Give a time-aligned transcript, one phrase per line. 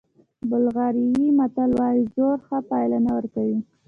[0.49, 3.59] بلغاریایي متل وایي زور ښه پایله نه ورکوي.